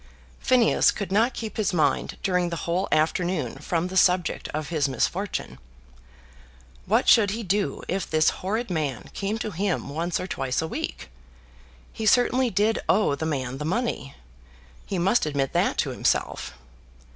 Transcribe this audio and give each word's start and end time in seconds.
Phineas 0.39 0.89
could 0.89 1.11
not 1.11 1.35
keep 1.35 1.57
his 1.57 1.73
mind 1.75 2.17
during 2.23 2.49
the 2.49 2.55
whole 2.65 2.87
afternoon 2.91 3.57
from 3.59 3.85
the 3.87 3.95
subject 3.95 4.47
of 4.49 4.69
his 4.69 4.89
misfortune. 4.89 5.59
What 6.87 7.07
should 7.07 7.29
he 7.29 7.43
do 7.43 7.83
if 7.87 8.09
this 8.09 8.31
horrid 8.41 8.71
man 8.71 9.11
came 9.13 9.37
to 9.37 9.51
him 9.51 9.89
once 9.89 10.19
or 10.19 10.25
twice 10.25 10.59
a 10.59 10.67
week? 10.67 11.11
He 11.93 12.07
certainly 12.07 12.49
did 12.49 12.79
owe 12.89 13.13
the 13.13 13.27
man 13.27 13.59
the 13.59 13.63
money. 13.63 14.15
He 14.87 14.97
must 14.97 15.27
admit 15.27 15.53
that 15.53 15.77
to 15.77 15.91
himself. 15.91 16.55